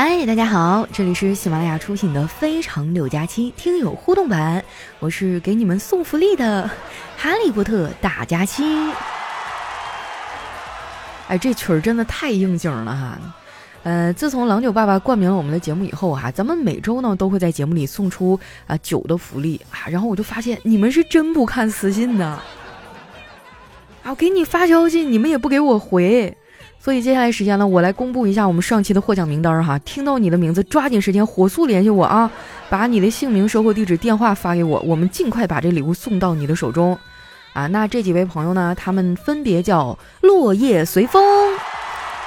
[0.00, 4.64] 嗨，大家好，这里是喜马拉雅出品的《非常六加七》听友互动版，
[5.00, 6.70] 我是给你们送福利的
[7.18, 8.62] 哈利波特大假期。
[11.26, 13.18] 哎，这曲儿真的太应景了哈！
[13.82, 18.38] 呃，自从郎酒爸爸冠名了我们的节目以后哈，咱们每周呢都会在节目里送出
[18.68, 22.40] 啊酒的福利啊，然后我就发现你们是真不看私信呢，
[24.04, 26.38] 啊，我给你发消息，你们也不给我回。
[26.80, 29.78] 所以接下来时间呢，我来公布一下我们上期的获奖名单哈。
[29.80, 32.30] 听到你的名字，抓紧时间火速联系我啊，
[32.70, 36.98] 把你的姓名、收货地址、电话发给我，我们尽快把这礼物送到你的手中。
[37.52, 41.22] 啊，那这几位朋友呢，他们分别叫落叶随风、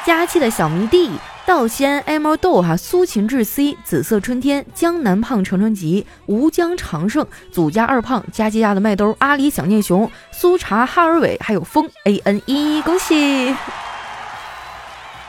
[0.05, 1.09] 佳期的小迷弟、
[1.45, 13.55] 道仙、艾猫豆哈、苏秦志 C、紫色春天、江南胖、程程吉、吴江长胜、祖家二胖、佳琪家的麦兜、阿里想念熊、苏茶、哈尔伟，还有风 A N E，恭喜！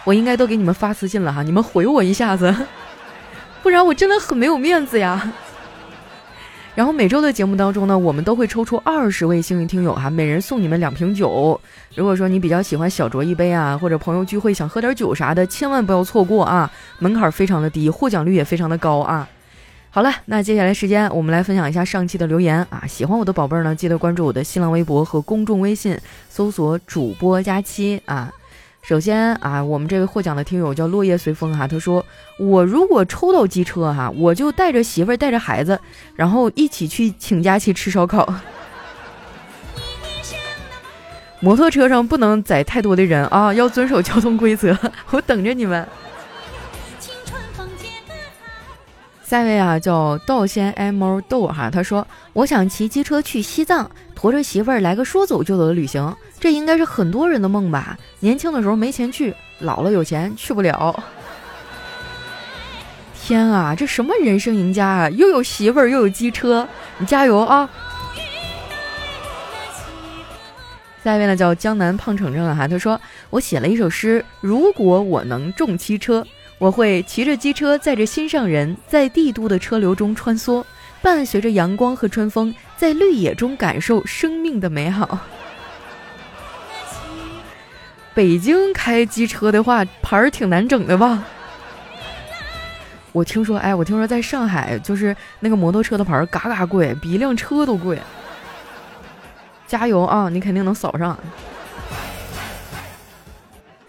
[0.05, 2.55] 我应该都给你们发私信了哈，你们回我一下子，
[3.63, 5.33] 不然我真的很没有面子呀。
[6.75, 11.61] 然后每周的节目当中呢，我们都会抽出二十位幸运听友哈，每人送你们两瓶酒。
[11.95, 16.71] 如果说你比较喜欢小酌一杯啊，或者朋友聚会想喝点酒啥的，千万不要错过啊！
[16.99, 19.29] 门槛非常的低，获奖率也非常的高啊。
[19.91, 22.85] 好了，那接下来时间我们来分享一下上期的留言啊。
[22.89, 25.99] 喜欢我的宝贝儿呢，记得关注我的新浪微博和公众微信，
[26.31, 28.33] 搜索主播佳期啊。
[28.83, 32.05] 首先啊，我们这位获奖的听友叫落叶随风哈，他说
[32.37, 35.79] 我如果抽到机车哈，我就带着媳妇儿带着孩子，
[36.17, 38.27] 然后一起去请假去吃烧烤。
[41.39, 44.77] 摩托车上不能载太多的人啊，要遵守交通规则。
[45.11, 45.87] 我等着你们。
[49.23, 53.89] 下一位啊，叫道仙爱猫豆哈，他说我想骑机车去西藏。
[54.23, 57.99] 驮着媳妇儿来个说走就走的旅行，这应该是很多人的梦吧？
[58.21, 61.03] 年轻的时候没钱去，老了有钱去不了。
[63.21, 65.11] 天啊，这什么人生赢家啊！
[65.11, 67.69] 又有媳妇儿又有机车，你加油啊！
[71.03, 76.25] 下一位呢叫江南胖程程哈，他说我写了一首诗，如果我能中汽车，
[76.59, 80.63] 我会骑着机车载着心上人，在帝都的车流中穿梭。
[81.03, 85.19] 伴随着阳光和春风，在绿野中感受生命的美好。
[88.15, 91.25] 北京开机车的话，牌儿挺难整的吧？
[93.11, 97.99] 我听说，哎，我听说在上海，就是那个摩托车的牌儿嘎嘎贵，比一辆车都贵。
[99.67, 101.19] 加油啊，你肯定能扫上。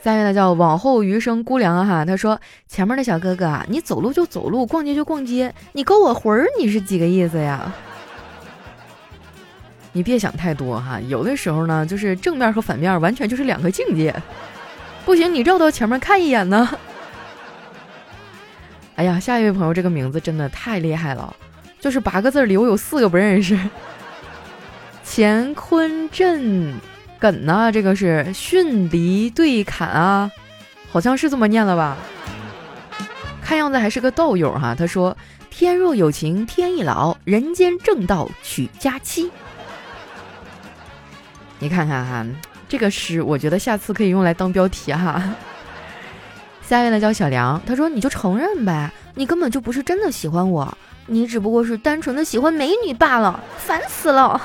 [0.03, 2.37] 下面呢叫往后余生姑凉哈，他说
[2.67, 7.73] 前面的小哥哥啊，你走路就走路，逛街就逛街，你勾我魂儿，你是几个意思呀？
[9.93, 14.13] 你别想太多哈，有的时候呢，就是正面和反面完全就是两个境界。
[15.05, 16.69] 不行，你绕到前面看一眼呢。
[18.95, 21.33] 哎呀，下一位朋友这个名字真的太厉害了，
[21.79, 23.57] 就是八个字里我有四个不认识。
[25.05, 26.73] 乾坤镇。
[27.23, 27.71] 梗呢？
[27.71, 30.29] 这个是迅离对砍啊，
[30.91, 31.95] 好像是这么念的吧？
[33.41, 34.75] 看样子还是个道友哈。
[34.77, 35.15] 他说
[35.49, 39.31] ：“天若有情天亦老，人间正道娶佳期。”
[41.59, 42.25] 你看看哈，
[42.67, 45.23] 这个诗我觉得下次可以用来当标题哈。
[46.61, 54.41] 下一位呢叫小梁，他说：“你就承认呗，你根本就不是真的喜欢我，你只不过是单纯的喜欢美女罢了，烦死了。”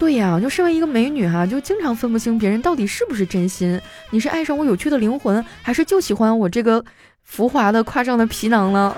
[0.00, 3.78] 对呀，就身为一个美女哈，就经常分不清别人到底是不是真心。
[4.08, 6.82] 你是爱上我有趣的灵魂，还是就喜欢我这个
[7.22, 8.96] 浮华的夸张的皮囊呢？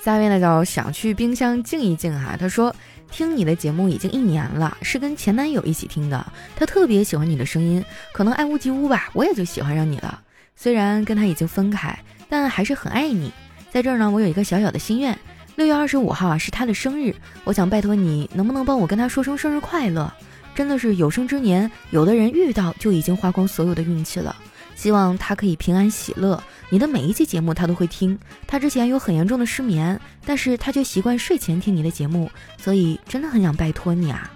[0.00, 2.74] 下一位呢叫想去冰箱静一静哈，他说
[3.10, 7.84] 听你的节目已经一年了，是跟前男友一起听的，他特别喜欢你的声音，
[8.14, 10.18] 可能爱屋及乌吧，我也就喜欢上你了。
[10.56, 11.94] 虽然跟他已经分开，
[12.30, 13.30] 但还是很爱你。
[13.70, 15.18] 在这儿呢，我有一个小小的心愿。
[15.56, 20.12] 六月二十五号啊，是他的生日，我想拜托你，能不能帮我跟他说声生日快乐？
[20.54, 24.36] 真的是有生之年，有的人遇到就已经花光所有的运气了。
[24.74, 26.42] 希望他可以平安喜乐。
[26.68, 28.18] 你的每一期节目他都会听。
[28.46, 34.30] 他之前有很严重的失眠，但是他却习惯睡前听你的节目，所以真的很想拜托你啊。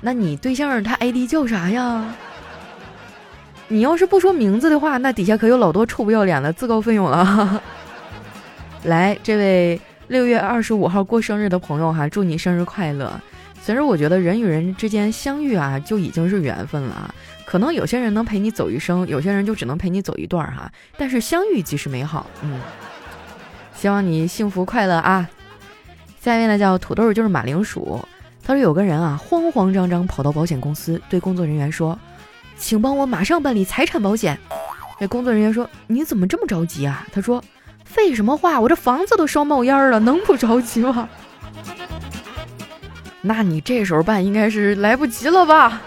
[0.00, 2.12] 那你对象他 ID 叫啥呀？
[3.68, 7.62] 你要是不说名字的话，那底下可有老多臭不要脸的自告奋勇了。
[8.88, 13.20] 来，这位六月二十五号过生日的朋友哈，祝你生日快乐！
[13.62, 17.14] 其实我觉得人与人之间相遇啊，就已经是缘分了啊。
[17.44, 20.72] 可能有些人能陪你走一生，有些人就只能陪你走一段哈。
[20.96, 22.58] 但是相遇即是美好，嗯，
[23.74, 25.28] 希望你幸福快乐啊！
[26.20, 28.00] 下一位呢叫土豆，就是马铃薯。
[28.42, 31.98] 他说有个人啊，慌慌张张跑到保险公司，对工作人员说
[32.56, 34.38] ：“请帮我马上办理财产保险。
[34.98, 37.44] 那工作人员说：“你怎么这么着急啊？”他说
[37.88, 41.08] ：“废什么话，我这房子都烧冒烟了，能不着急吗？”
[43.20, 45.80] 那你这时候办应该是来不及了吧？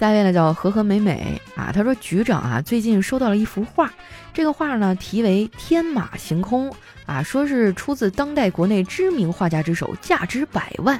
[0.00, 3.92] 下一位呢叫和和美美啊，他说局长啊最近收到了一幅画，
[4.32, 6.70] 这个画呢题为《天马行空》
[7.04, 10.98] 啊，说是出自当代国内知名画家之手，价值百万。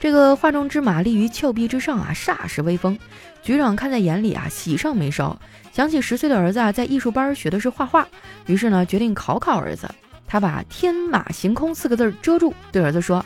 [0.00, 2.98] 这个画中之马立于峭壁之上啊，煞是威风。
[3.42, 5.38] 局长看在眼里啊，喜上眉梢，
[5.72, 8.06] 想起十岁的儿子啊在艺术班学的是画画，
[8.46, 9.88] 于是呢决定考考儿子。
[10.26, 13.24] 他把“天马行空”四个字遮住，对儿子说：“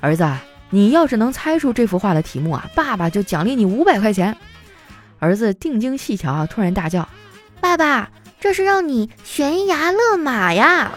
[0.00, 0.28] 儿子。”
[0.70, 4.36] 你要是能猜出这幅画的题目啊，爸爸就奖励你五百块钱。
[5.20, 7.08] 儿子定睛细瞧啊，突然大叫
[7.60, 8.10] ：“爸爸，
[8.40, 10.90] 这是让你悬崖勒马呀！”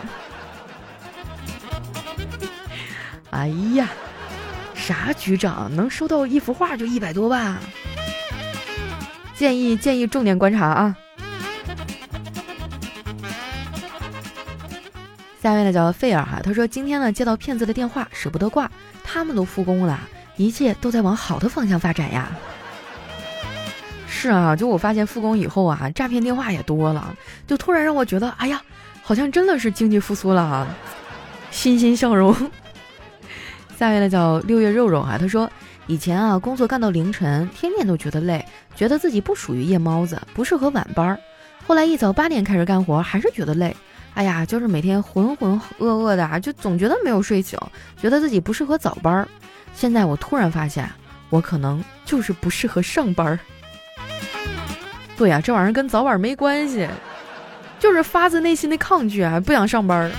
[3.30, 3.88] 哎呀，
[4.88, 7.58] 啥局长能收到一幅画就一百多万？
[9.36, 10.96] 建议建议重点观察啊。
[15.44, 18.72] 下面呢叫费尔哈，他说今天呢接到骗子的电话，舍不得挂。
[19.04, 20.00] 他们都复工了，
[20.38, 22.32] 一切都在往好的方向发展呀。
[24.08, 27.14] 是啊，就我发现复工以后啊，诈骗电话也多了，
[27.46, 28.62] 就突然让我觉得，哎呀，
[29.04, 30.66] 好像真的是经济复苏了啊，
[31.52, 32.34] 欣欣向荣。
[33.78, 35.48] 下面呢叫六月肉肉啊，他说
[35.86, 38.44] 以前啊工作干到凌晨，天天都觉得累，
[38.76, 41.18] 觉得自己不属于夜猫子，不适合晚班。
[41.68, 43.76] 后来一早八点开始干活，还是觉得累。
[44.16, 47.60] 哎呀，就是每天浑浑噩噩的啊，就总觉得没有睡醒，
[48.02, 49.28] 觉得自己不适合早班儿。
[49.76, 50.90] 现在我突然发现，
[51.30, 53.40] 我可能就是不适合上班儿。
[55.16, 56.88] 对呀，这玩意儿跟早晚没关系，
[57.78, 60.12] 就是发自内心的抗拒啊，不想上班儿。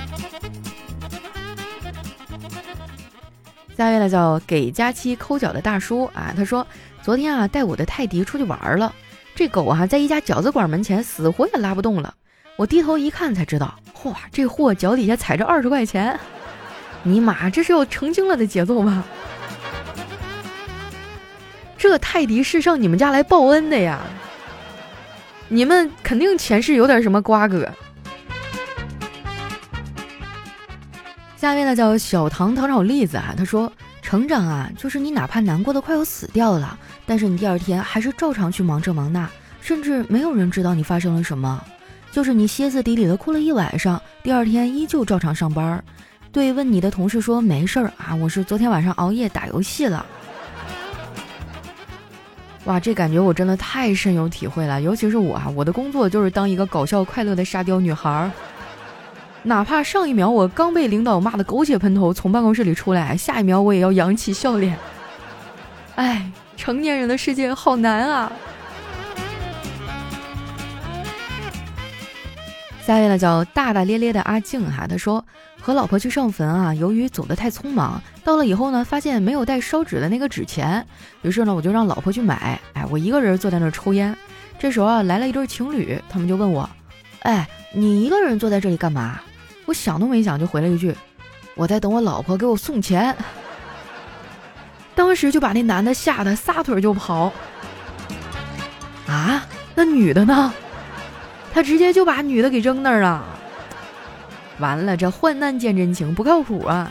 [3.79, 6.67] 下一位呢叫给佳期抠脚的大叔啊，他说
[7.01, 8.93] 昨天啊带我的泰迪出去玩了，
[9.37, 12.13] 这狗啊在一家饺子馆门前死活也拉不动了。
[12.57, 16.19] 我低头一看才知道，嚯，这货脚底下踩着二十块钱，
[17.05, 19.05] 尼玛，这是要成精了的节奏吗？
[21.77, 24.01] 这泰迪是上你们家来报恩的呀！
[25.47, 27.73] 你们肯定前世有点什么瓜葛。
[31.41, 36.77] 下面呢叫小唐糖炒栗子啊，他说成长啊，就是你哪怕难过的快要死掉了，
[37.07, 39.31] 但是你第二天还是照常去忙这忙那，
[39.61, 41.65] 甚至没有人知道你发生了什么。
[42.11, 45.81] 就是你歇斯底里的哭了一晚上，第二天依旧照常上班，
[46.33, 50.05] 对问你的同事说没事儿啊，我是昨天晚上熬夜打游戏了。
[52.65, 58.31] 哇，这感觉我真的太深有体会了，尤其是我啊，我的工作就是当一个搞笑快乐的沙雕女孩儿，
[59.49, 64.77] 哪怕上一秒我刚被领导骂的狗血喷头从办公室里出来，下一秒我也要扬起笑脸。
[65.95, 68.31] 哎，成年人的世界好难啊。
[72.83, 75.25] 下一位呢叫大大咧咧的阿静哈，他说
[75.59, 80.87] 和老婆去上坟啊，由于走得太匆忙，到了以后呢，发现没有带烧纸的那个纸钱，
[81.23, 82.61] 于是呢，我就让老婆去买。
[82.75, 84.15] 哎，我一个人坐在那儿抽烟。
[84.59, 86.69] 这时候啊，来了一对情侣，他们就问我，
[87.21, 89.19] 哎，你一个人坐在这里干嘛？
[89.69, 90.97] 我想都没想就回了一句，
[91.55, 93.15] 我在等我老婆给我送钱。
[94.95, 97.31] 当时就把那男的吓得撒腿就跑。
[99.07, 100.55] 啊，那女的呢？
[101.53, 103.23] 他直接就把女的给扔那儿了，
[104.59, 106.91] 完了，这患难见真情不靠谱啊！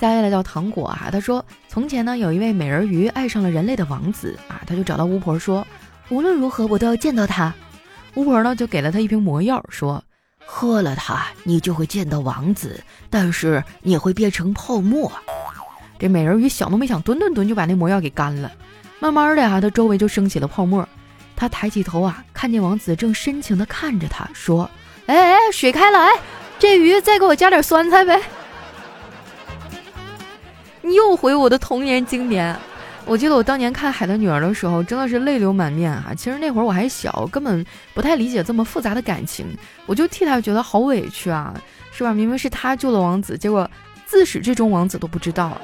[0.00, 5.66] 下一位叫糖果啊，他说从前呢有一位美人鱼爱上了人类的王子啊，他就找到巫婆说，
[6.08, 7.52] 无论如何我都要见到他。
[8.14, 10.02] 巫婆呢就给了他一瓶魔药，说
[10.44, 15.10] 喝了它你就会见到王子，但是你会变成泡沫。
[15.98, 18.50] 这美人鱼想都没想，吨吨吨就把那魔药给干了。
[18.98, 20.86] 慢慢的啊，他周围就升起了泡沫。
[21.36, 24.68] 他抬起头啊，看见王子正深情的看着他，说
[25.06, 26.10] ：“哎哎，水开了，哎，
[26.58, 28.20] 这鱼再给我加点酸菜呗。
[30.82, 32.56] ”你又回我的童年经典。
[33.04, 36.14] 我记得我当年看《海的女儿》的时候，真的是泪流满面啊。
[36.16, 39.46] 其实那会儿我还小，根本不太理解这么复杂的感情，
[39.84, 41.52] 我就替他觉得好委屈啊，
[41.92, 42.14] 是吧？
[42.14, 43.70] 明明是他救了王子，结果
[44.06, 45.60] 自始至终王子都不知道。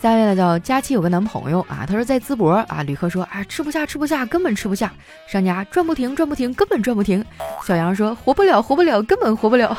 [0.00, 4.90] 下一位呢叫佳期有个男朋友啊，他说在淄博啊，旅客说啊吃不下吃不下，根本吃不下，
[5.28, 7.22] 商家转不停转不停，根本转不停。
[7.66, 9.76] 小杨说活不了活不了，根本活不了。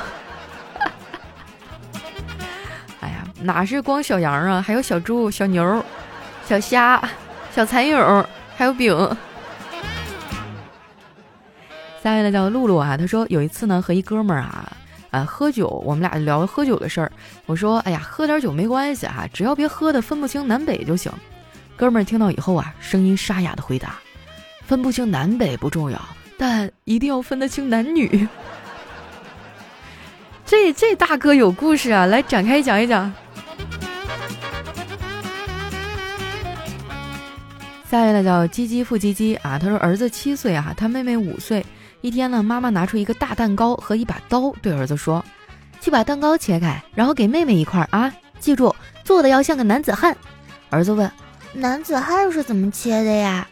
[3.44, 5.84] 哪是光小羊啊，还有小猪、小牛、
[6.46, 7.02] 小虾、
[7.54, 8.96] 小蚕蛹，还有饼。
[12.02, 14.72] 下一位呢叫露露啊，他说有一次呢和一哥们儿啊
[15.12, 17.12] 啊喝酒，我们俩聊喝酒的事儿。
[17.46, 21.12] 我说哎呀，喝点酒没关系啊，只要别喝的分不清南北就行。
[21.76, 24.00] 哥们儿听到以后啊，声音沙哑的回答：
[24.66, 26.00] 分不清南北不重要，
[26.38, 28.28] 但一定要分得清男女。
[30.46, 33.12] 这这大哥有故事啊，来展开讲一讲。
[37.94, 41.64] 下一位叫鸡鸡复鸡鸡啊，他说儿子七岁啊，他妹妹五岁。
[42.02, 45.24] 一天呢，妈妈拿出一个大蛋糕和一把刀，对儿子说
[45.80, 50.18] ：“去把蛋糕切开，然后给妹妹一块啊，记住做的要像个男子汉。”
[50.72, 51.12] 儿子问
[51.54, 53.48] ：“男子汉是怎么切的呀？”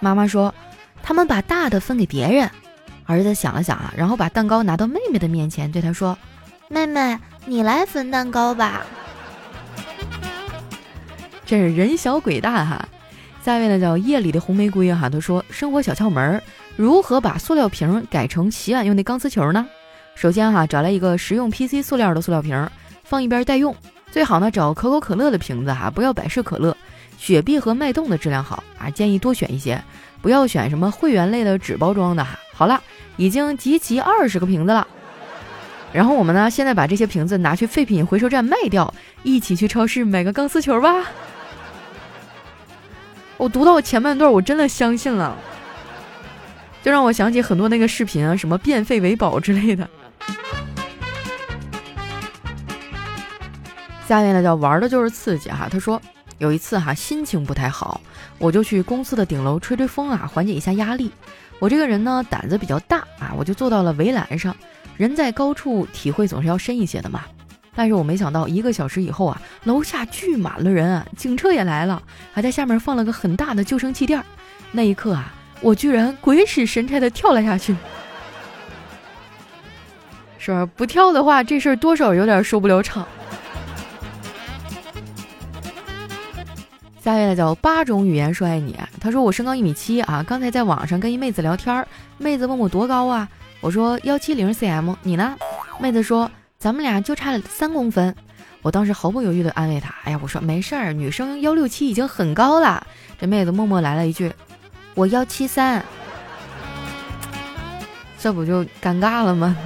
[0.00, 0.54] 妈妈说
[1.02, 2.50] ：“他们把大的分给别人。”
[3.08, 6.14] 儿子想了想啊，然后把蛋糕拿到妹妹的面前，对她说
[6.68, 8.82] ：“妹妹，你来分蛋糕吧。”
[11.46, 12.86] 真是人小鬼大哈。
[13.48, 16.42] 下一位呢叫夜里的红玫瑰哈，他说生活小窍门儿，
[16.76, 19.66] 如何把塑料瓶改成洗碗用的钢丝球呢？
[20.14, 22.68] 首先哈，找来一个实用 PC 塑料的塑料瓶，
[23.04, 23.74] 放一边待用。
[24.12, 26.76] 最好呢找可口可乐的瓶子哈，不要百事可乐。
[27.16, 29.82] 雪碧和脉动的质量好啊，建议多选一些，
[30.20, 32.38] 不要选什么会员类的纸包装的哈。
[32.52, 32.78] 好了，
[33.16, 34.86] 已经集齐二十个瓶子了。
[35.90, 41.06] 然后我们呢，现在把这些瓶子拿去废品回收站卖掉，一起去超市买个钢丝球吧。
[43.38, 45.36] 我读到前半段，我真的相信了，
[46.82, 49.88] 就让我想起很多那个视频啊，什么变废为宝之类的。
[54.08, 55.68] 下面呢叫玩的就是刺激哈。
[55.70, 56.02] 他说
[56.38, 58.00] 有一次哈心情不太好，
[58.38, 61.12] 我就去公司的顶楼吹吹风啊，缓解一下压力。
[61.60, 64.54] 我这个人呢胆子比较大啊，我就坐到了围栏上。
[64.96, 67.22] 人在高处，体会总是要深一些的嘛。
[67.78, 74.24] 但是我没想到，一个小时以后啊，楼下聚满了人，警车也来了，还在下面放了个很大的救生气垫儿。
[74.72, 77.76] 那一刻啊，我居然鬼使神差的跳了下去。
[80.40, 83.06] 说不跳的话，这事儿多少有点收不了场。
[87.00, 88.76] 下一位叫八种语言说爱你。
[89.00, 93.28] 他说我身高一米七啊，刚才在网上跟一妹子聊天，妹子问我多高啊，
[93.60, 95.36] 我说幺七零 cm，你呢？
[95.78, 96.28] 妹子说。
[96.58, 98.16] 咱们俩就差了三公分，
[98.62, 102.84] 我当时毫不犹豫地安慰她：“哎呀，我说没事儿，女生幺六七已经很高了。”
[103.16, 104.32] 这妹子默默来了一句
[104.96, 105.84] ：“我幺七三。”
[108.18, 109.56] 这不就尴尬了吗？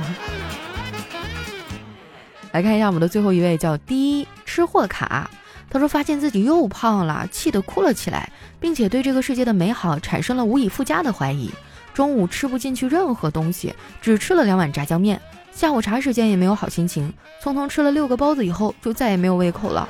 [2.52, 5.30] 来看一下我们的最后一位，叫第一吃货卡。
[5.70, 8.30] 他说发现自己又胖了，气得哭了起来，
[8.60, 11.50] 并且对这个世界的美好产生了无以复加的怀疑。
[11.94, 15.18] 中午吃不进去任何东西，只吃了两碗炸酱面。
[15.52, 19.88] 下午茶时间也没有好心情，匆匆吃了六个包子以后就再也没有胃口了。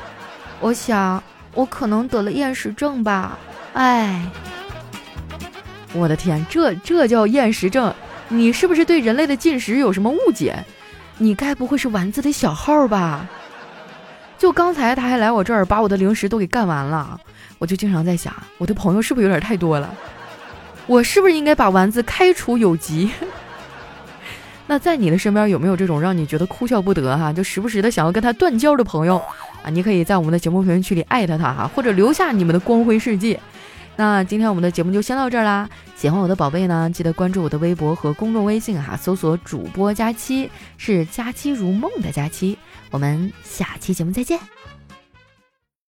[0.61, 1.23] 我想
[1.55, 3.39] 我可能得了厌食症吧。
[3.73, 4.29] 哎，
[5.95, 7.95] 我的天，这这叫厌食症？
[8.29, 10.63] 你是不是对人类的进食有什么误解？
[11.19, 13.27] 你该不会是丸子的小号吧？
[14.39, 17.19] 就刚才他还来我这儿把我的零食都给干完了，
[17.59, 19.95] 我就经常在想，我的朋友是不是有点太多了？
[20.87, 23.11] 我是不是应该把丸子开除有籍？
[24.73, 29.19] 那在你的身边有没有这种让你觉得哭笑不得哈，就时不时的想要跟他断交的朋友
[29.63, 29.69] 啊？
[29.69, 33.39] 你可以在我们的节目评论区里艾特他哈，或者留下你们的光辉事迹。
[33.97, 35.69] 那今天我们的节目就先到这儿啦。
[35.95, 42.57] 喜欢我的宝贝呢，记得关注我的微博和公众微信哈，搜索主播佳期，是佳期如梦的佳期。
[42.91, 44.39] 我们下期节目再见。